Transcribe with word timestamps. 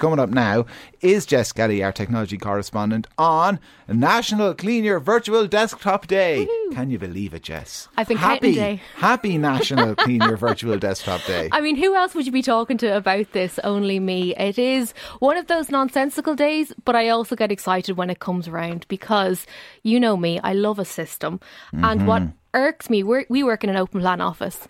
Coming 0.00 0.18
up 0.18 0.30
now 0.30 0.64
is 1.02 1.26
Jess 1.26 1.52
Kelly, 1.52 1.84
our 1.84 1.92
technology 1.92 2.38
correspondent, 2.38 3.06
on 3.18 3.60
National 3.86 4.54
Clean 4.54 4.82
Your 4.82 4.98
Virtual 4.98 5.46
Desktop 5.46 6.06
Day. 6.06 6.48
Can 6.72 6.90
you 6.90 6.98
believe 6.98 7.34
it, 7.34 7.42
Jess? 7.42 7.86
I've 7.98 8.08
been 8.08 8.16
happy, 8.16 8.54
day. 8.54 8.80
Happy 8.96 9.36
National 9.36 9.94
Clean 9.96 10.22
Your 10.22 10.38
Virtual 10.38 10.78
Desktop 10.78 11.22
Day. 11.26 11.50
I 11.52 11.60
mean, 11.60 11.76
who 11.76 11.94
else 11.94 12.14
would 12.14 12.24
you 12.24 12.32
be 12.32 12.40
talking 12.40 12.78
to 12.78 12.96
about 12.96 13.32
this? 13.32 13.58
Only 13.58 14.00
me. 14.00 14.34
It 14.36 14.58
is 14.58 14.94
one 15.18 15.36
of 15.36 15.48
those 15.48 15.70
nonsensical 15.70 16.34
days, 16.34 16.72
but 16.86 16.96
I 16.96 17.10
also 17.10 17.36
get 17.36 17.52
excited 17.52 17.98
when 17.98 18.08
it 18.08 18.20
comes 18.20 18.48
around 18.48 18.86
because 18.88 19.46
you 19.82 20.00
know 20.00 20.16
me, 20.16 20.40
I 20.42 20.54
love 20.54 20.78
a 20.78 20.86
system. 20.86 21.40
And 21.74 22.06
what 22.06 22.22
mm-hmm. 22.22 22.32
irks 22.54 22.88
me, 22.88 23.02
we're, 23.02 23.26
we 23.28 23.42
work 23.42 23.64
in 23.64 23.68
an 23.68 23.76
open 23.76 24.00
plan 24.00 24.22
office. 24.22 24.66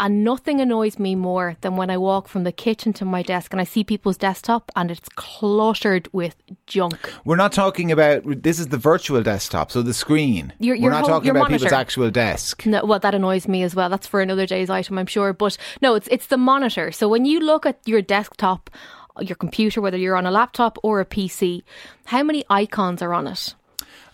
And 0.00 0.22
nothing 0.22 0.60
annoys 0.60 0.98
me 0.98 1.14
more 1.16 1.56
than 1.60 1.74
when 1.76 1.90
I 1.90 1.96
walk 1.98 2.28
from 2.28 2.44
the 2.44 2.52
kitchen 2.52 2.92
to 2.94 3.04
my 3.04 3.22
desk 3.22 3.52
and 3.52 3.60
I 3.60 3.64
see 3.64 3.82
people's 3.82 4.16
desktop 4.16 4.70
and 4.76 4.90
it's 4.92 5.08
cluttered 5.16 6.08
with 6.12 6.36
junk. 6.66 7.12
We're 7.24 7.36
not 7.36 7.52
talking 7.52 7.90
about 7.90 8.22
this 8.42 8.60
is 8.60 8.68
the 8.68 8.76
virtual 8.76 9.22
desktop, 9.22 9.72
so 9.72 9.82
the 9.82 9.92
screen. 9.94 10.52
Your- 10.60 10.78
We're 10.80 10.90
not 10.90 11.00
whole- 11.00 11.08
talking 11.08 11.26
your 11.26 11.36
about 11.36 11.48
people's 11.48 11.62
monitor. 11.62 11.74
actual 11.80 12.10
desk. 12.10 12.64
No, 12.64 12.84
well, 12.84 13.00
that 13.00 13.14
annoys 13.14 13.48
me 13.48 13.62
as 13.64 13.74
well. 13.74 13.88
That's 13.88 14.06
for 14.06 14.20
another 14.20 14.46
day's 14.46 14.70
item, 14.70 14.98
I'm 14.98 15.06
sure. 15.06 15.32
But 15.32 15.56
no, 15.82 15.94
it's 15.96 16.08
it's 16.12 16.26
the 16.28 16.36
monitor. 16.36 16.92
So 16.92 17.08
when 17.08 17.24
you 17.24 17.40
look 17.40 17.66
at 17.66 17.78
your 17.86 18.00
desktop, 18.02 18.70
your 19.20 19.34
computer, 19.36 19.80
whether 19.80 19.98
you're 19.98 20.16
on 20.16 20.26
a 20.26 20.30
laptop 20.30 20.78
or 20.84 21.00
a 21.00 21.04
PC, 21.04 21.62
how 22.04 22.22
many 22.22 22.44
icons 22.48 23.02
are 23.02 23.12
on 23.12 23.26
it? 23.26 23.54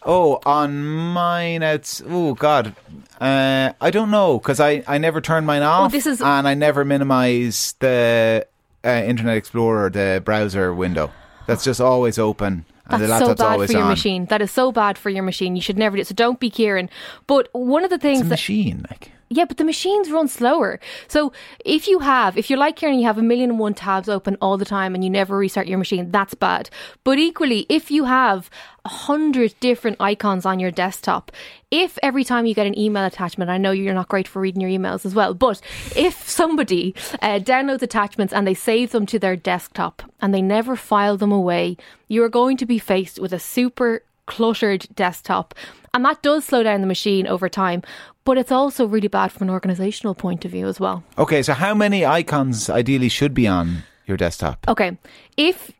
Oh, 0.06 0.38
on 0.44 0.84
mine, 0.84 1.62
it's 1.62 2.02
oh 2.06 2.34
god, 2.34 2.74
uh, 3.20 3.72
I 3.80 3.90
don't 3.90 4.10
know 4.10 4.38
because 4.38 4.60
I 4.60 4.82
I 4.86 4.98
never 4.98 5.20
turn 5.20 5.44
mine 5.46 5.62
off. 5.62 5.92
this 5.92 6.06
is- 6.06 6.20
and 6.20 6.46
I 6.46 6.54
never 6.54 6.84
minimize 6.84 7.74
the 7.78 8.46
uh, 8.84 8.88
Internet 8.88 9.36
Explorer, 9.38 9.88
the 9.90 10.20
browser 10.24 10.74
window. 10.74 11.10
That's 11.46 11.64
just 11.64 11.80
always 11.80 12.18
open, 12.18 12.66
and 12.86 13.02
the 13.02 13.06
That's 13.06 13.24
so 13.24 13.34
bad 13.34 13.66
for 13.66 13.72
your 13.72 13.82
on. 13.82 13.88
machine. 13.88 14.26
That 14.26 14.42
is 14.42 14.50
so 14.50 14.72
bad 14.72 14.98
for 14.98 15.08
your 15.10 15.22
machine. 15.22 15.56
You 15.56 15.62
should 15.62 15.78
never 15.78 15.96
do 15.96 16.00
it. 16.02 16.06
So 16.06 16.14
don't 16.14 16.38
be 16.40 16.50
Kieran. 16.50 16.90
But 17.26 17.48
one 17.52 17.82
of 17.84 17.90
the 17.90 17.98
things 17.98 18.20
It's 18.20 18.26
a 18.26 18.28
that 18.28 18.34
machine, 18.34 18.84
like. 18.90 19.10
Yeah, 19.34 19.46
but 19.46 19.56
the 19.56 19.64
machines 19.64 20.12
run 20.12 20.28
slower. 20.28 20.78
So 21.08 21.32
if 21.64 21.88
you 21.88 21.98
have, 21.98 22.38
if 22.38 22.48
you're 22.48 22.58
like 22.58 22.76
Kieran, 22.76 23.00
you 23.00 23.06
have 23.06 23.18
a 23.18 23.22
million 23.22 23.50
and 23.50 23.58
one 23.58 23.74
tabs 23.74 24.08
open 24.08 24.36
all 24.40 24.56
the 24.56 24.64
time 24.64 24.94
and 24.94 25.02
you 25.02 25.10
never 25.10 25.36
restart 25.36 25.66
your 25.66 25.76
machine, 25.76 26.12
that's 26.12 26.34
bad. 26.34 26.70
But 27.02 27.18
equally, 27.18 27.66
if 27.68 27.90
you 27.90 28.04
have 28.04 28.48
a 28.84 28.90
hundred 28.90 29.56
different 29.58 29.96
icons 29.98 30.46
on 30.46 30.60
your 30.60 30.70
desktop, 30.70 31.32
if 31.72 31.98
every 32.00 32.22
time 32.22 32.46
you 32.46 32.54
get 32.54 32.68
an 32.68 32.78
email 32.78 33.04
attachment, 33.04 33.50
I 33.50 33.58
know 33.58 33.72
you're 33.72 33.92
not 33.92 34.06
great 34.06 34.28
for 34.28 34.40
reading 34.40 34.60
your 34.60 34.70
emails 34.70 35.04
as 35.04 35.16
well, 35.16 35.34
but 35.34 35.60
if 35.96 36.28
somebody 36.28 36.94
uh, 37.20 37.40
downloads 37.40 37.82
attachments 37.82 38.32
and 38.32 38.46
they 38.46 38.54
save 38.54 38.92
them 38.92 39.04
to 39.06 39.18
their 39.18 39.34
desktop 39.34 40.04
and 40.20 40.32
they 40.32 40.42
never 40.42 40.76
file 40.76 41.16
them 41.16 41.32
away, 41.32 41.76
you're 42.06 42.28
going 42.28 42.56
to 42.58 42.66
be 42.66 42.78
faced 42.78 43.18
with 43.18 43.32
a 43.32 43.40
super 43.40 44.04
cluttered 44.26 44.86
desktop. 44.94 45.54
And 45.92 46.04
that 46.04 46.22
does 46.22 46.44
slow 46.44 46.62
down 46.62 46.80
the 46.80 46.86
machine 46.88 47.26
over 47.26 47.48
time, 47.48 47.82
but 48.24 48.38
it's 48.38 48.52
also 48.52 48.86
really 48.86 49.08
bad 49.08 49.30
from 49.32 49.48
an 49.48 49.50
organizational 49.50 50.14
point 50.14 50.44
of 50.44 50.50
view 50.50 50.66
as 50.66 50.80
well. 50.80 51.04
Okay, 51.18 51.42
so 51.42 51.52
how 51.52 51.74
many 51.74 52.04
icons 52.04 52.70
ideally 52.70 53.08
should 53.08 53.34
be 53.34 53.46
on 53.46 53.84
your 54.06 54.16
desktop? 54.16 54.66
Okay, 54.68 54.96
if 55.36 55.70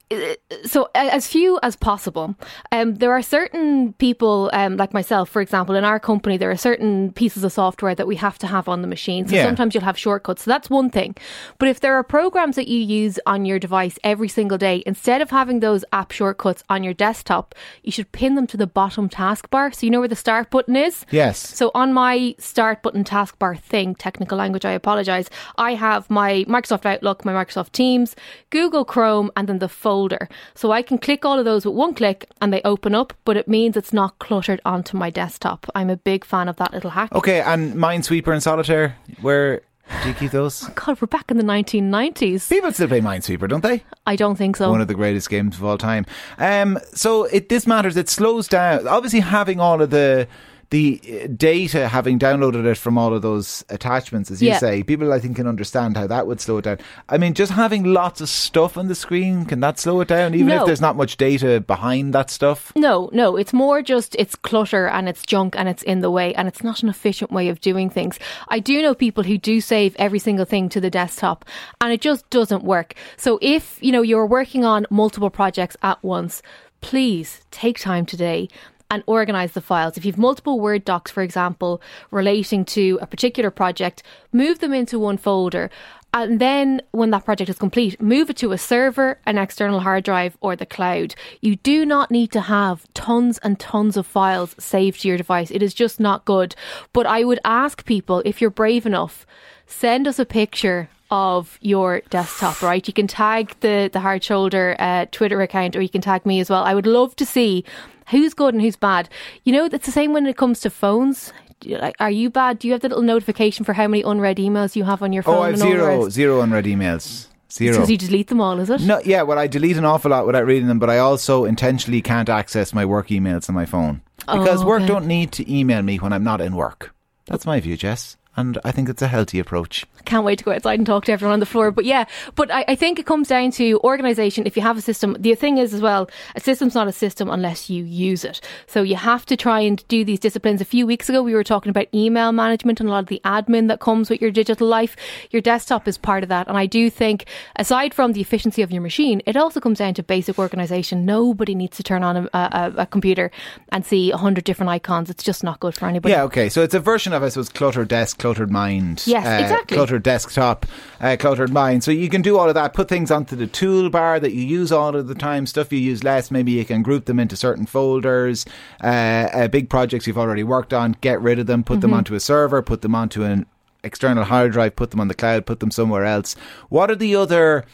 so, 0.64 0.88
as 0.94 1.26
few 1.26 1.58
as 1.62 1.76
possible. 1.76 2.34
Um, 2.72 2.94
there 2.96 3.12
are 3.12 3.22
certain 3.22 3.92
people, 3.94 4.50
um, 4.52 4.76
like 4.76 4.92
myself, 4.92 5.28
for 5.28 5.40
example, 5.42 5.74
in 5.74 5.84
our 5.84 5.98
company, 6.00 6.36
there 6.36 6.50
are 6.50 6.56
certain 6.56 7.12
pieces 7.12 7.44
of 7.44 7.52
software 7.52 7.94
that 7.94 8.06
we 8.06 8.16
have 8.16 8.38
to 8.38 8.46
have 8.46 8.68
on 8.68 8.82
the 8.82 8.88
machine. 8.88 9.26
So 9.28 9.36
Yeah. 9.36 9.44
sometimes 9.44 9.74
you'll 9.74 9.84
have 9.84 9.98
shortcuts. 9.98 10.42
So 10.42 10.50
that's 10.50 10.70
one 10.70 10.90
thing. 10.90 11.16
But 11.58 11.68
if 11.68 11.80
there 11.80 11.94
are 11.94 12.02
programs 12.02 12.56
that 12.56 12.68
you 12.68 12.78
use 12.78 13.18
on 13.26 13.44
your 13.44 13.58
device 13.58 13.98
every 14.04 14.28
single 14.28 14.58
day, 14.58 14.82
instead 14.86 15.20
of 15.20 15.30
having 15.30 15.60
those 15.60 15.84
app 15.92 16.10
shortcuts 16.12 16.62
on 16.68 16.82
your 16.84 16.94
desktop, 16.94 17.54
you 17.82 17.92
should 17.92 18.10
pin 18.12 18.34
them 18.34 18.46
to 18.48 18.56
the 18.56 18.66
bottom 18.66 19.08
taskbar. 19.08 19.74
So 19.74 19.86
you 19.86 19.90
know 19.90 20.00
where 20.00 20.08
the 20.08 20.16
start 20.16 20.50
button 20.50 20.76
is. 20.76 21.04
Yes. 21.10 21.38
So 21.38 21.70
on 21.74 21.92
my 21.92 22.34
start 22.38 22.82
button 22.82 23.04
taskbar 23.04 23.58
thing, 23.58 23.94
technical 23.94 24.38
language, 24.38 24.64
I 24.64 24.72
apologize. 24.72 25.28
I 25.56 25.74
have 25.74 26.10
my 26.10 26.44
Microsoft 26.48 26.86
Outlook, 26.86 27.24
my 27.24 27.32
Microsoft 27.32 27.72
Teams, 27.72 28.14
Google 28.50 28.84
Chrome, 28.84 29.30
and 29.36 29.48
then 29.48 29.58
the 29.58 29.68
folder. 30.04 30.28
So 30.54 30.72
I 30.72 30.82
can 30.82 30.98
click 30.98 31.24
all 31.24 31.38
of 31.38 31.44
those 31.44 31.64
with 31.64 31.74
one 31.74 31.94
click 31.94 32.28
and 32.40 32.52
they 32.52 32.60
open 32.64 32.94
up, 32.94 33.12
but 33.24 33.36
it 33.36 33.48
means 33.48 33.76
it's 33.76 33.92
not 33.92 34.18
cluttered 34.18 34.60
onto 34.64 34.96
my 34.96 35.10
desktop. 35.10 35.66
I'm 35.74 35.90
a 35.90 35.96
big 35.96 36.24
fan 36.24 36.48
of 36.48 36.56
that 36.56 36.72
little 36.72 36.90
hack. 36.90 37.12
Okay, 37.12 37.40
and 37.40 37.74
Minesweeper 37.74 38.32
and 38.32 38.42
Solitaire, 38.42 38.96
where 39.22 39.62
do 40.02 40.08
you 40.08 40.14
keep 40.14 40.30
those? 40.30 40.62
God, 40.74 41.00
we're 41.00 41.06
back 41.06 41.30
in 41.30 41.36
the 41.36 41.44
1990s. 41.44 42.48
People 42.48 42.72
still 42.72 42.88
play 42.88 43.00
Minesweeper, 43.00 43.48
don't 43.48 43.62
they? 43.62 43.82
I 44.06 44.16
don't 44.16 44.36
think 44.36 44.56
so. 44.56 44.70
One 44.70 44.80
of 44.80 44.88
the 44.88 44.94
greatest 44.94 45.30
games 45.30 45.56
of 45.56 45.64
all 45.64 45.78
time. 45.78 46.04
Um, 46.38 46.78
so 46.92 47.24
it 47.24 47.48
this 47.48 47.66
matters. 47.66 47.96
It 47.96 48.08
slows 48.08 48.48
down. 48.48 48.86
Obviously, 48.86 49.20
having 49.20 49.60
all 49.60 49.80
of 49.80 49.90
the 49.90 50.28
the 50.74 51.00
uh, 51.22 51.28
data, 51.36 51.86
having 51.86 52.18
downloaded 52.18 52.66
it 52.66 52.76
from 52.76 52.98
all 52.98 53.14
of 53.14 53.22
those 53.22 53.64
attachments, 53.68 54.28
as 54.28 54.42
you 54.42 54.48
Yeah. 54.48 54.58
say, 54.58 54.82
people 54.82 55.12
I 55.12 55.20
think 55.20 55.36
can 55.36 55.46
understand 55.46 55.96
how 55.96 56.08
that 56.08 56.26
would 56.26 56.40
slow 56.40 56.58
it 56.58 56.62
down. 56.62 56.78
I 57.08 57.16
mean, 57.16 57.34
just 57.34 57.52
having 57.52 57.84
lots 57.84 58.20
of 58.20 58.28
stuff 58.28 58.76
on 58.76 58.88
the 58.88 58.96
screen 58.96 59.44
can 59.44 59.60
that 59.60 59.78
slow 59.78 60.00
it 60.00 60.08
down, 60.08 60.34
even 60.34 60.50
if 60.50 60.66
there's 60.66 60.80
not 60.80 60.96
much 60.96 61.16
data 61.16 61.60
behind 61.60 62.12
that 62.14 62.28
stuff. 62.28 62.72
No, 62.74 63.08
no, 63.12 63.36
it's 63.36 63.52
more 63.52 63.82
just 63.82 64.16
it's 64.18 64.34
clutter 64.34 64.88
and 64.88 65.08
it's 65.08 65.22
junk 65.24 65.54
and 65.56 65.68
it's 65.68 65.84
in 65.84 66.00
the 66.00 66.10
way 66.10 66.34
and 66.34 66.48
it's 66.48 66.64
not 66.64 66.82
an 66.82 66.88
efficient 66.88 67.30
way 67.30 67.48
of 67.48 67.60
doing 67.60 67.88
things. 67.88 68.18
I 68.48 68.58
do 68.58 68.82
know 68.82 68.96
people 68.96 69.22
who 69.22 69.38
do 69.38 69.60
save 69.60 69.94
every 69.94 70.18
single 70.18 70.44
thing 70.44 70.68
to 70.70 70.80
the 70.80 70.90
desktop 70.90 71.44
and 71.80 71.92
it 71.92 72.00
just 72.00 72.28
doesn't 72.30 72.64
work. 72.64 72.94
So 73.16 73.38
if, 73.40 73.78
you 73.80 73.92
know, 73.92 74.02
you're 74.02 74.26
working 74.26 74.64
on 74.64 74.86
multiple 74.90 75.30
projects 75.30 75.76
at 75.84 76.02
once, 76.02 76.42
please 76.80 77.40
take 77.52 77.78
time 77.78 78.04
today 78.06 78.48
and 78.90 79.02
organize 79.06 79.52
the 79.52 79.60
files. 79.60 79.96
If 79.96 80.04
you've 80.04 80.18
multiple 80.18 80.60
Word 80.60 80.84
docs, 80.84 81.10
for 81.10 81.22
example, 81.22 81.80
relating 82.10 82.64
to 82.66 82.98
a 83.00 83.06
particular 83.06 83.50
project, 83.50 84.02
move 84.32 84.58
them 84.60 84.72
into 84.72 84.98
one 84.98 85.18
folder. 85.18 85.70
And 86.12 86.40
then, 86.40 86.80
when 86.92 87.10
that 87.10 87.24
project 87.24 87.50
is 87.50 87.58
complete, 87.58 88.00
move 88.00 88.30
it 88.30 88.36
to 88.36 88.52
a 88.52 88.58
server, 88.58 89.18
an 89.26 89.36
external 89.36 89.80
hard 89.80 90.04
drive, 90.04 90.38
or 90.40 90.54
the 90.54 90.64
cloud. 90.64 91.16
You 91.40 91.56
do 91.56 91.84
not 91.84 92.12
need 92.12 92.30
to 92.32 92.40
have 92.40 92.86
tons 92.94 93.38
and 93.38 93.58
tons 93.58 93.96
of 93.96 94.06
files 94.06 94.54
saved 94.56 95.00
to 95.00 95.08
your 95.08 95.16
device. 95.16 95.50
It 95.50 95.60
is 95.60 95.74
just 95.74 95.98
not 95.98 96.24
good. 96.24 96.54
But 96.92 97.06
I 97.06 97.24
would 97.24 97.40
ask 97.44 97.84
people 97.84 98.22
if 98.24 98.40
you're 98.40 98.50
brave 98.50 98.86
enough, 98.86 99.26
send 99.66 100.06
us 100.06 100.20
a 100.20 100.24
picture 100.24 100.88
of 101.10 101.58
your 101.60 102.00
desktop, 102.10 102.62
right? 102.62 102.86
You 102.86 102.94
can 102.94 103.06
tag 103.06 103.56
the, 103.60 103.90
the 103.92 104.00
Hard 104.00 104.22
Shoulder 104.22 104.76
uh, 104.78 105.06
Twitter 105.10 105.40
account 105.42 105.76
or 105.76 105.80
you 105.80 105.88
can 105.88 106.00
tag 106.00 106.24
me 106.24 106.40
as 106.40 106.48
well. 106.48 106.62
I 106.62 106.74
would 106.74 106.86
love 106.86 107.14
to 107.16 107.26
see 107.26 107.64
who's 108.08 108.34
good 108.34 108.54
and 108.54 108.62
who's 108.62 108.76
bad. 108.76 109.08
You 109.44 109.52
know, 109.52 109.64
it's 109.66 109.86
the 109.86 109.92
same 109.92 110.12
when 110.12 110.26
it 110.26 110.36
comes 110.36 110.60
to 110.60 110.70
phones. 110.70 111.32
Like, 111.64 111.96
are 112.00 112.10
you 112.10 112.30
bad? 112.30 112.58
Do 112.58 112.68
you 112.68 112.72
have 112.72 112.82
the 112.82 112.88
little 112.88 113.02
notification 113.02 113.64
for 113.64 113.72
how 113.72 113.88
many 113.88 114.02
unread 114.02 114.36
emails 114.36 114.76
you 114.76 114.84
have 114.84 115.02
on 115.02 115.12
your 115.12 115.22
phone? 115.22 115.36
Oh, 115.36 115.42
I 115.42 115.50
have 115.50 115.58
the 115.58 116.10
zero 116.10 116.40
unread 116.40 116.66
emails. 116.66 117.28
Zero. 117.50 117.74
Because 117.76 117.90
you 117.90 117.96
delete 117.96 118.26
them 118.26 118.40
all, 118.40 118.58
is 118.58 118.68
it? 118.68 118.80
No, 118.80 119.00
yeah, 119.04 119.22
well, 119.22 119.38
I 119.38 119.46
delete 119.46 119.76
an 119.76 119.84
awful 119.84 120.10
lot 120.10 120.26
without 120.26 120.44
reading 120.44 120.66
them, 120.66 120.80
but 120.80 120.90
I 120.90 120.98
also 120.98 121.44
intentionally 121.44 122.02
can't 122.02 122.28
access 122.28 122.74
my 122.74 122.84
work 122.84 123.08
emails 123.08 123.48
on 123.48 123.54
my 123.54 123.64
phone 123.64 124.02
because 124.18 124.62
Oh, 124.62 124.66
work 124.66 124.84
don't 124.86 125.06
need 125.06 125.30
to 125.32 125.52
email 125.52 125.80
me 125.80 125.98
when 125.98 126.12
I'm 126.12 126.24
not 126.24 126.40
in 126.40 126.56
work. 126.56 126.92
That's 127.26 127.46
my 127.46 127.60
view, 127.60 127.76
Jess, 127.76 128.16
and 128.36 128.58
I 128.64 128.72
think 128.72 128.88
it's 128.88 129.02
a 129.02 129.08
healthy 129.08 129.38
approach. 129.38 129.84
can't 130.04 130.24
wait 130.24 130.38
to 130.38 130.44
go 130.44 130.52
outside 130.52 130.78
and 130.78 130.86
talk 130.86 131.04
to 131.06 131.12
everyone 131.12 131.34
on 131.34 131.40
the 131.40 131.46
floor. 131.46 131.70
But 131.70 131.84
yeah, 131.84 132.04
but 132.34 132.50
I, 132.50 132.64
I 132.68 132.74
think 132.74 132.98
it 132.98 133.06
comes 133.06 133.28
down 133.28 133.50
to 133.52 133.80
organization. 133.84 134.46
If 134.46 134.56
you 134.56 134.62
have 134.62 134.78
a 134.78 134.80
system, 134.80 135.16
the 135.18 135.34
thing 135.34 135.58
is 135.58 135.74
as 135.74 135.80
well, 135.80 136.08
a 136.34 136.40
system's 136.40 136.74
not 136.74 136.88
a 136.88 136.92
system 136.92 137.30
unless 137.30 137.70
you 137.70 137.84
use 137.84 138.24
it. 138.24 138.40
So 138.66 138.82
you 138.82 138.96
have 138.96 139.26
to 139.26 139.36
try 139.36 139.60
and 139.60 139.86
do 139.88 140.04
these 140.04 140.20
disciplines. 140.20 140.60
A 140.60 140.64
few 140.64 140.86
weeks 140.86 141.08
ago, 141.08 141.22
we 141.22 141.34
were 141.34 141.44
talking 141.44 141.70
about 141.70 141.86
email 141.94 142.32
management 142.32 142.80
and 142.80 142.88
a 142.88 142.92
lot 142.92 143.04
of 143.04 143.08
the 143.08 143.20
admin 143.24 143.68
that 143.68 143.80
comes 143.80 144.10
with 144.10 144.20
your 144.20 144.30
digital 144.30 144.66
life. 144.66 144.96
Your 145.30 145.42
desktop 145.42 145.88
is 145.88 145.98
part 145.98 146.22
of 146.22 146.28
that. 146.28 146.48
And 146.48 146.56
I 146.56 146.66
do 146.66 146.90
think, 146.90 147.26
aside 147.56 147.94
from 147.94 148.12
the 148.12 148.20
efficiency 148.20 148.62
of 148.62 148.70
your 148.70 148.82
machine, 148.82 149.22
it 149.26 149.36
also 149.36 149.60
comes 149.60 149.78
down 149.78 149.94
to 149.94 150.02
basic 150.02 150.38
organization. 150.38 151.04
Nobody 151.04 151.54
needs 151.54 151.76
to 151.76 151.82
turn 151.82 152.02
on 152.02 152.16
a, 152.16 152.30
a, 152.32 152.72
a 152.78 152.86
computer 152.86 153.30
and 153.70 153.84
see 153.84 154.10
a 154.10 154.16
hundred 154.16 154.44
different 154.44 154.70
icons. 154.70 155.10
It's 155.10 155.24
just 155.24 155.44
not 155.44 155.60
good 155.60 155.74
for 155.74 155.86
anybody. 155.86 156.12
Yeah, 156.12 156.22
okay. 156.24 156.48
So 156.48 156.62
it's 156.62 156.74
a 156.74 156.80
version 156.80 157.12
of, 157.12 157.22
I 157.22 157.28
suppose, 157.28 157.48
cluttered 157.48 157.88
desk, 157.88 158.18
cluttered 158.24 158.50
mind. 158.50 159.02
Yes, 159.06 159.26
uh, 159.26 159.42
exactly. 159.42 159.76
Cluttered 159.76 160.02
desktop, 160.02 160.64
uh, 160.98 161.14
cluttered 161.20 161.52
mind. 161.52 161.84
So 161.84 161.90
you 161.90 162.08
can 162.08 162.22
do 162.22 162.38
all 162.38 162.48
of 162.48 162.54
that. 162.54 162.72
Put 162.72 162.88
things 162.88 163.10
onto 163.10 163.36
the 163.36 163.46
toolbar 163.46 164.18
that 164.22 164.32
you 164.32 164.40
use 164.42 164.72
all 164.72 164.96
of 164.96 165.08
the 165.08 165.14
time. 165.14 165.44
Stuff 165.44 165.70
you 165.70 165.78
use 165.78 166.02
less. 166.02 166.30
Maybe 166.30 166.52
you 166.52 166.64
can 166.64 166.82
group 166.82 167.04
them 167.04 167.20
into 167.20 167.36
certain 167.36 167.66
folders. 167.66 168.46
Uh, 168.82 168.86
uh, 168.86 169.48
big 169.48 169.68
projects 169.68 170.06
you've 170.06 170.16
already 170.16 170.42
worked 170.42 170.72
on. 170.72 170.96
Get 171.02 171.20
rid 171.20 171.38
of 171.38 171.46
them. 171.46 171.62
Put 171.64 171.82
them 171.82 171.90
Mm-hmm. 171.90 171.98
onto 171.98 172.14
a 172.14 172.20
server. 172.20 172.62
Put 172.62 172.80
them 172.80 172.94
onto 172.94 173.24
an 173.24 173.44
external 173.82 174.24
hard 174.24 174.52
drive. 174.52 174.74
Put 174.74 174.90
them 174.90 175.00
on 175.00 175.08
the 175.08 175.14
cloud. 175.14 175.44
Put 175.44 175.60
them 175.60 175.70
somewhere 175.70 176.06
else. 176.06 176.34
What 176.70 176.90
are 176.90 176.96
the 176.96 177.14
other? 177.14 177.66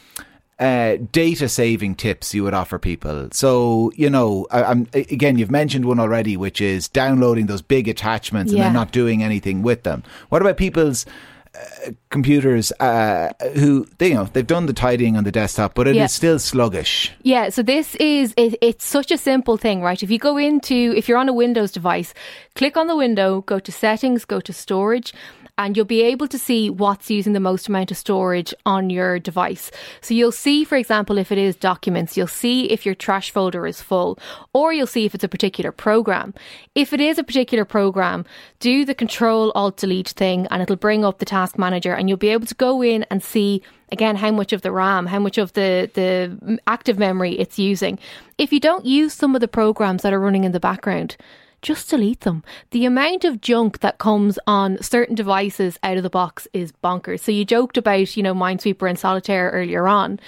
Uh, 0.60 0.96
data 1.10 1.48
saving 1.48 1.94
tips 1.94 2.34
you 2.34 2.44
would 2.44 2.54
offer 2.54 2.78
people. 2.78 3.28
So, 3.32 3.90
you 3.96 4.10
know, 4.10 4.46
I, 4.50 4.62
I'm, 4.64 4.86
again, 4.92 5.38
you've 5.38 5.50
mentioned 5.50 5.86
one 5.86 5.98
already, 5.98 6.36
which 6.36 6.60
is 6.60 6.86
downloading 6.86 7.46
those 7.46 7.62
big 7.62 7.88
attachments 7.88 8.52
and 8.52 8.60
then 8.60 8.74
not 8.74 8.92
doing 8.92 9.22
anything 9.22 9.62
with 9.62 9.82
them. 9.82 10.02
What 10.28 10.42
about 10.42 10.58
people's 10.58 11.06
uh, 11.52 11.90
computers 12.10 12.72
uh, 12.78 13.32
who, 13.54 13.86
they, 13.98 14.08
you 14.08 14.14
know, 14.14 14.24
they've 14.32 14.46
done 14.46 14.66
the 14.66 14.72
tidying 14.72 15.16
on 15.16 15.24
the 15.24 15.32
desktop, 15.32 15.74
but 15.74 15.88
it 15.88 15.92
is 15.92 15.96
Yeah. 15.96 16.06
still 16.06 16.38
sluggish? 16.38 17.10
Yeah, 17.22 17.48
so 17.48 17.62
this 17.62 17.96
is 17.96 18.34
it, 18.36 18.54
it's 18.60 18.84
such 18.84 19.10
a 19.10 19.18
simple 19.18 19.56
thing, 19.56 19.82
right? 19.82 20.00
If 20.02 20.10
you 20.10 20.18
go 20.18 20.36
into 20.36 20.94
if 20.96 21.08
you're 21.08 21.18
on 21.18 21.28
a 21.28 21.32
Windows 21.32 21.72
device, 21.72 22.14
click 22.54 22.76
on 22.76 22.86
the 22.86 22.94
window, 22.94 23.40
go 23.40 23.58
to 23.58 23.72
settings, 23.72 24.24
go 24.24 24.40
to 24.40 24.52
storage, 24.52 25.12
and 25.60 25.76
you'll 25.76 25.84
be 25.84 26.00
able 26.00 26.26
to 26.26 26.38
see 26.38 26.70
what's 26.70 27.10
using 27.10 27.34
the 27.34 27.38
most 27.38 27.68
amount 27.68 27.90
of 27.90 27.98
storage 27.98 28.54
on 28.64 28.88
your 28.88 29.18
device. 29.18 29.70
So 30.00 30.14
you'll 30.14 30.32
see, 30.32 30.64
for 30.64 30.76
example, 30.76 31.18
if 31.18 31.30
it 31.30 31.36
is 31.36 31.54
documents, 31.54 32.16
you'll 32.16 32.28
see 32.28 32.70
if 32.70 32.86
your 32.86 32.94
trash 32.94 33.30
folder 33.30 33.66
is 33.66 33.82
full, 33.82 34.18
or 34.54 34.72
you'll 34.72 34.86
see 34.86 35.04
if 35.04 35.14
it's 35.14 35.22
a 35.22 35.28
particular 35.28 35.70
program. 35.70 36.32
If 36.74 36.94
it 36.94 37.00
is 37.00 37.18
a 37.18 37.24
particular 37.24 37.66
program, 37.66 38.24
do 38.58 38.86
the 38.86 38.94
Control 38.94 39.52
Alt 39.54 39.76
Delete 39.76 40.08
thing, 40.08 40.46
and 40.50 40.62
it'll 40.62 40.76
bring 40.76 41.04
up 41.04 41.18
the 41.18 41.26
Task 41.26 41.58
Manager, 41.58 41.92
and 41.92 42.08
you'll 42.08 42.16
be 42.16 42.30
able 42.30 42.46
to 42.46 42.54
go 42.54 42.82
in 42.82 43.04
and 43.10 43.22
see 43.22 43.62
again 43.92 44.16
how 44.16 44.30
much 44.30 44.54
of 44.54 44.62
the 44.62 44.72
RAM, 44.72 45.04
how 45.04 45.18
much 45.18 45.36
of 45.36 45.52
the 45.52 45.90
the 45.92 46.58
active 46.66 46.98
memory 46.98 47.38
it's 47.38 47.58
using. 47.58 47.98
If 48.38 48.50
you 48.50 48.60
don't 48.60 48.86
use 48.86 49.12
some 49.12 49.34
of 49.34 49.42
the 49.42 49.48
programs 49.48 50.02
that 50.02 50.14
are 50.14 50.20
running 50.20 50.44
in 50.44 50.52
the 50.52 50.60
background, 50.60 51.18
just 51.62 51.90
delete 51.90 52.20
them. 52.20 52.42
The 52.70 52.84
amount 52.84 53.24
of 53.24 53.40
junk 53.40 53.80
that 53.80 53.98
comes 53.98 54.38
on 54.46 54.82
certain 54.82 55.14
devices 55.14 55.78
out 55.82 55.96
of 55.96 56.02
the 56.02 56.10
box 56.10 56.48
is 56.52 56.72
bonkers. 56.84 57.20
So 57.20 57.32
you 57.32 57.44
joked 57.44 57.76
about, 57.76 58.16
you 58.16 58.22
know, 58.22 58.34
Minesweeper 58.34 58.88
and 58.88 58.98
Solitaire 58.98 59.50
earlier 59.50 59.86
on. 59.86 60.20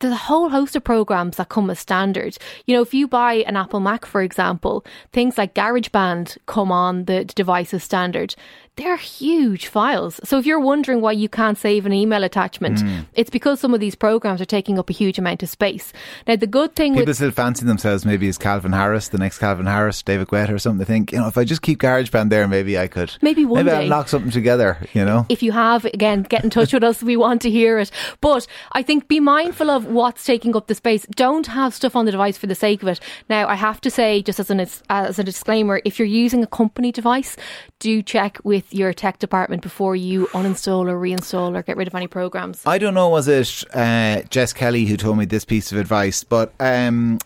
There's 0.00 0.12
a 0.12 0.16
whole 0.16 0.48
host 0.48 0.76
of 0.76 0.84
programs 0.84 1.36
that 1.36 1.48
come 1.48 1.70
as 1.70 1.78
standard. 1.78 2.36
You 2.66 2.74
know, 2.74 2.82
if 2.82 2.94
you 2.94 3.06
buy 3.06 3.34
an 3.46 3.56
Apple 3.56 3.80
Mac, 3.80 4.04
for 4.04 4.22
example, 4.22 4.84
things 5.12 5.38
like 5.38 5.54
GarageBand 5.54 6.38
come 6.46 6.72
on 6.72 7.04
the 7.04 7.24
device 7.24 7.74
as 7.74 7.84
standard. 7.84 8.34
They're 8.76 8.96
huge 8.96 9.66
files. 9.66 10.20
So 10.24 10.38
if 10.38 10.46
you're 10.46 10.60
wondering 10.60 11.02
why 11.02 11.12
you 11.12 11.28
can't 11.28 11.58
save 11.58 11.84
an 11.84 11.92
email 11.92 12.24
attachment, 12.24 12.78
mm. 12.78 13.04
it's 13.14 13.28
because 13.28 13.60
some 13.60 13.74
of 13.74 13.80
these 13.80 13.94
programs 13.94 14.40
are 14.40 14.46
taking 14.46 14.78
up 14.78 14.88
a 14.88 14.92
huge 14.94 15.18
amount 15.18 15.42
of 15.42 15.50
space. 15.50 15.92
Now, 16.26 16.36
the 16.36 16.46
good 16.46 16.74
thing 16.74 16.94
People 16.94 17.06
with 17.06 17.16
still 17.16 17.30
fancy 17.30 17.66
themselves 17.66 18.06
maybe 18.06 18.26
as 18.28 18.38
Calvin 18.38 18.72
Harris, 18.72 19.08
the 19.08 19.18
next 19.18 19.38
Calvin 19.38 19.66
Harris, 19.66 20.02
David 20.02 20.28
Guetta 20.28 20.50
or 20.50 20.58
something. 20.58 20.78
They 20.78 20.86
think, 20.86 21.12
you 21.12 21.18
know, 21.18 21.26
if 21.26 21.36
I 21.36 21.44
just 21.44 21.60
keep 21.60 21.78
GarageBand 21.80 22.30
there, 22.30 22.48
maybe 22.48 22.78
I 22.78 22.86
could. 22.86 23.12
Maybe 23.20 23.44
one 23.44 23.66
Maybe 23.66 23.76
I'll 23.76 23.82
day. 23.82 23.88
knock 23.88 24.08
something 24.08 24.30
together, 24.30 24.78
you 24.94 25.04
know? 25.04 25.26
if 25.28 25.42
you 25.42 25.52
have, 25.52 25.84
again, 25.84 26.22
get 26.22 26.42
in 26.42 26.48
touch 26.48 26.72
with 26.72 26.82
us. 26.84 27.02
We 27.02 27.18
want 27.18 27.42
to 27.42 27.50
hear 27.50 27.78
it. 27.78 27.90
But 28.22 28.46
I 28.72 28.82
think 28.82 29.08
be 29.08 29.20
mindful 29.20 29.68
of 29.68 29.86
what's 29.90 30.24
taking 30.24 30.56
up 30.56 30.66
the 30.66 30.74
space. 30.74 31.06
Don't 31.10 31.46
have 31.46 31.74
stuff 31.74 31.96
on 31.96 32.04
the 32.04 32.12
device 32.12 32.38
for 32.38 32.46
the 32.46 32.54
sake 32.54 32.82
of 32.82 32.88
it. 32.88 33.00
Now, 33.28 33.48
I 33.48 33.54
have 33.54 33.80
to 33.82 33.90
say, 33.90 34.22
just 34.22 34.40
as 34.40 34.50
an 34.50 34.60
as 34.88 35.18
a 35.18 35.24
disclaimer, 35.24 35.80
if 35.84 35.98
you're 35.98 36.06
using 36.06 36.42
a 36.42 36.46
company 36.46 36.92
device, 36.92 37.36
do 37.78 38.02
check 38.02 38.38
with 38.44 38.72
your 38.72 38.92
tech 38.92 39.18
department 39.18 39.62
before 39.62 39.96
you 39.96 40.26
uninstall 40.28 40.88
or 40.90 40.98
reinstall 40.98 41.56
or 41.56 41.62
get 41.62 41.76
rid 41.76 41.88
of 41.88 41.94
any 41.94 42.06
programs. 42.06 42.62
I 42.66 42.78
don't 42.78 42.94
know, 42.94 43.08
was 43.08 43.28
it 43.28 43.64
uh, 43.74 44.22
Jess 44.30 44.52
Kelly 44.52 44.86
who 44.86 44.96
told 44.96 45.18
me 45.18 45.24
this 45.24 45.44
piece 45.44 45.72
of 45.72 45.78
advice, 45.78 46.24
but 46.24 46.52
um, 46.60 47.18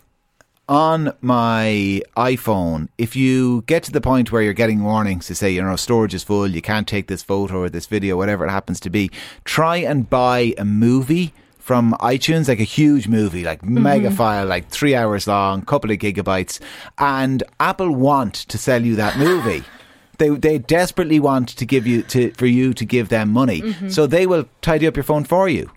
on 0.67 1.13
my 1.21 2.01
iPhone, 2.17 2.87
if 2.97 3.15
you 3.15 3.63
get 3.67 3.83
to 3.83 3.91
the 3.91 4.01
point 4.01 4.31
where 4.31 4.41
you're 4.41 4.53
getting 4.53 4.83
warnings 4.83 5.27
to 5.27 5.35
say, 5.35 5.51
you 5.51 5.61
know, 5.61 5.75
storage 5.75 6.13
is 6.13 6.23
full, 6.23 6.47
you 6.47 6.61
can't 6.61 6.87
take 6.87 7.07
this 7.07 7.21
photo 7.21 7.61
or 7.61 7.69
this 7.69 7.85
video, 7.85 8.17
whatever 8.17 8.45
it 8.45 8.49
happens 8.49 8.79
to 8.81 8.89
be, 8.89 9.11
try 9.43 9.77
and 9.77 10.09
buy 10.09 10.53
a 10.57 10.65
movie 10.65 11.33
from 11.65 11.93
iTunes, 11.99 12.47
like 12.47 12.59
a 12.59 12.63
huge 12.63 13.07
movie, 13.07 13.43
like 13.43 13.65
mega 13.65 14.11
file, 14.11 14.45
like 14.45 14.69
three 14.69 14.93
hours 14.93 15.25
long, 15.27 15.63
couple 15.63 15.89
of 15.89 15.97
gigabytes, 15.97 16.59
and 16.99 17.41
Apple 17.59 17.89
want 17.89 18.35
to 18.35 18.57
sell 18.59 18.83
you 18.83 18.95
that 18.95 19.17
movie. 19.17 19.63
They 20.17 20.29
they 20.29 20.59
desperately 20.59 21.19
want 21.19 21.49
to 21.49 21.65
give 21.65 21.85
you 21.85 22.01
to 22.03 22.31
for 22.31 22.45
you 22.45 22.73
to 22.75 22.85
give 22.85 23.09
them 23.09 23.33
money, 23.33 23.75
so 23.89 24.07
they 24.07 24.25
will 24.25 24.45
tidy 24.61 24.87
up 24.87 24.95
your 24.95 25.03
phone 25.03 25.25
for 25.25 25.49
you. 25.49 25.69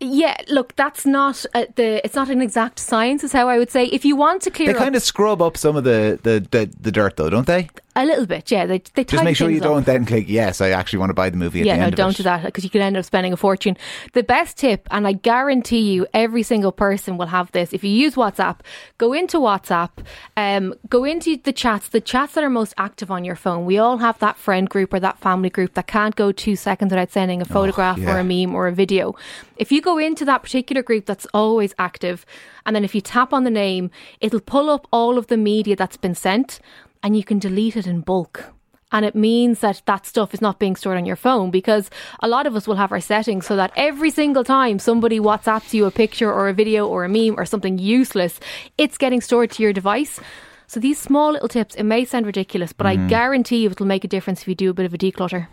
Yeah, 0.00 0.36
look, 0.48 0.74
that's 0.76 1.06
not 1.06 1.44
uh, 1.54 1.66
the. 1.76 2.04
It's 2.04 2.14
not 2.14 2.28
an 2.28 2.40
exact 2.40 2.78
science, 2.78 3.22
is 3.22 3.32
how 3.32 3.48
I 3.48 3.58
would 3.58 3.70
say. 3.70 3.84
If 3.86 4.04
you 4.04 4.16
want 4.16 4.42
to 4.42 4.50
clear 4.50 4.72
They 4.72 4.78
kind 4.78 4.96
of 4.96 5.02
scrub 5.02 5.40
up 5.42 5.56
some 5.56 5.76
of 5.76 5.84
the, 5.84 6.18
the, 6.22 6.46
the, 6.50 6.70
the 6.80 6.92
dirt, 6.92 7.16
though, 7.16 7.30
don't 7.30 7.46
they? 7.46 7.68
A 8.02 8.06
little 8.06 8.26
bit, 8.26 8.50
yeah, 8.50 8.66
they 8.66 8.78
they 8.94 9.04
Just 9.04 9.24
make 9.24 9.36
sure 9.36 9.50
you 9.50 9.58
up. 9.58 9.62
don't 9.64 9.86
then 9.86 10.04
click 10.06 10.26
yes. 10.28 10.60
I 10.60 10.70
actually 10.70 11.00
want 11.00 11.10
to 11.10 11.14
buy 11.14 11.30
the 11.30 11.36
movie. 11.36 11.60
At 11.60 11.66
yeah, 11.66 11.76
the 11.76 11.90
no, 11.90 11.90
don't 11.90 12.16
do 12.16 12.22
that 12.24 12.44
because 12.44 12.64
you 12.64 12.70
could 12.70 12.80
end 12.80 12.96
up 12.96 13.04
spending 13.04 13.32
a 13.32 13.36
fortune. 13.36 13.76
The 14.12 14.22
best 14.22 14.56
tip, 14.56 14.86
and 14.90 15.06
I 15.06 15.12
guarantee 15.12 15.92
you, 15.92 16.06
every 16.14 16.42
single 16.42 16.72
person 16.72 17.16
will 17.18 17.26
have 17.26 17.50
this. 17.52 17.72
If 17.72 17.82
you 17.84 17.90
use 17.90 18.14
WhatsApp, 18.14 18.60
go 18.98 19.12
into 19.12 19.38
WhatsApp, 19.38 19.90
um, 20.36 20.74
go 20.88 21.04
into 21.04 21.36
the 21.36 21.52
chats, 21.52 21.88
the 21.88 22.00
chats 22.00 22.34
that 22.34 22.44
are 22.44 22.50
most 22.50 22.74
active 22.78 23.10
on 23.10 23.24
your 23.24 23.36
phone. 23.36 23.64
We 23.64 23.78
all 23.78 23.98
have 23.98 24.18
that 24.20 24.36
friend 24.36 24.68
group 24.68 24.92
or 24.92 25.00
that 25.00 25.18
family 25.18 25.50
group 25.50 25.74
that 25.74 25.86
can't 25.86 26.14
go 26.16 26.32
two 26.32 26.56
seconds 26.56 26.90
without 26.90 27.10
sending 27.10 27.40
a 27.42 27.44
photograph 27.44 27.98
Oh, 27.98 28.02
yeah. 28.02 28.14
or 28.16 28.18
a 28.20 28.24
meme 28.24 28.54
or 28.54 28.66
a 28.68 28.72
video. 28.72 29.14
If 29.56 29.72
you 29.72 29.80
go 29.80 29.98
into 29.98 30.24
that 30.24 30.42
particular 30.42 30.82
group 30.82 31.06
that's 31.06 31.26
always 31.34 31.74
active, 31.78 32.24
and 32.64 32.76
then 32.76 32.84
if 32.84 32.94
you 32.94 33.00
tap 33.00 33.32
on 33.32 33.44
the 33.44 33.50
name, 33.50 33.90
it'll 34.20 34.40
pull 34.40 34.68
up 34.70 34.86
all 34.92 35.18
of 35.18 35.26
the 35.28 35.36
media 35.36 35.74
that's 35.74 35.96
been 35.96 36.14
sent, 36.14 36.60
and 37.02 37.16
you 37.16 37.24
can 37.24 37.38
delete 37.38 37.76
it 37.76 37.86
in 37.86 38.00
bulk. 38.00 38.44
And 38.90 39.04
it 39.04 39.14
means 39.14 39.60
that 39.60 39.82
that 39.84 40.06
stuff 40.06 40.32
is 40.32 40.40
not 40.40 40.58
being 40.58 40.74
stored 40.74 40.96
on 40.96 41.04
your 41.04 41.16
phone 41.16 41.50
because 41.50 41.90
a 42.20 42.28
lot 42.28 42.46
of 42.46 42.56
us 42.56 42.66
will 42.66 42.76
have 42.76 42.90
our 42.90 43.00
settings 43.00 43.46
so 43.46 43.56
that 43.56 43.72
every 43.76 44.10
single 44.10 44.44
time 44.44 44.78
somebody 44.78 45.20
WhatsApps 45.20 45.74
you 45.74 45.84
a 45.84 45.90
picture 45.90 46.32
or 46.32 46.48
a 46.48 46.54
video 46.54 46.86
or 46.86 47.04
a 47.04 47.08
meme 47.08 47.34
or 47.36 47.44
something 47.44 47.78
useless, 47.78 48.40
it's 48.78 48.96
getting 48.96 49.20
stored 49.20 49.50
to 49.52 49.62
your 49.62 49.74
device. 49.74 50.20
So 50.66 50.80
these 50.80 50.98
small 50.98 51.32
little 51.32 51.48
tips, 51.48 51.74
it 51.74 51.84
may 51.84 52.04
sound 52.04 52.26
ridiculous, 52.26 52.72
but 52.72 52.86
I 52.86 52.96
guarantee 52.96 53.62
you 53.62 53.70
it'll 53.70 53.86
make 53.86 54.04
a 54.04 54.08
difference 54.08 54.42
if 54.42 54.48
you 54.48 54.54
do 54.54 54.70
a 54.70 54.74
bit 54.74 54.86
of 54.86 54.94
a 54.94 54.98
declutter. 54.98 55.48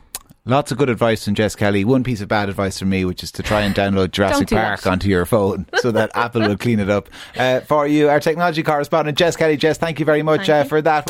Lots 0.48 0.72
of 0.72 0.78
good 0.78 0.90
advice 0.90 1.26
from 1.26 1.34
Jess 1.34 1.56
Kelly. 1.56 1.84
One 1.84 2.04
piece 2.04 2.22
of 2.22 2.28
bad 2.28 2.50
advice 2.50 2.78
from 2.78 2.90
me, 2.90 3.04
which 3.04 3.24
is 3.24 3.32
to 3.32 3.44
try 3.44 3.62
and 3.62 3.74
download 3.74 4.12
Jurassic 4.12 4.48
do 4.48 4.56
Park 4.56 4.82
that. 4.82 4.92
onto 4.92 5.10
your 5.10 5.26
phone 5.26 5.66
so 5.78 5.92
that 5.92 6.12
Apple 6.14 6.42
will 6.42 6.58
clean 6.58 6.80
it 6.80 6.90
up 6.90 7.10
uh, 7.36 7.62
for 7.62 7.88
you. 7.88 8.10
Our 8.10 8.20
technology 8.20 8.62
correspondent, 8.62 9.18
Jess 9.18 9.36
Kelly. 9.36 9.58
Jess, 9.58 9.80
thank 9.80 10.00
you 10.00 10.06
very 10.06 10.22
much 10.22 10.48
uh, 10.48 10.62
you. 10.64 10.70
for 10.70 10.82
that. 10.84 11.10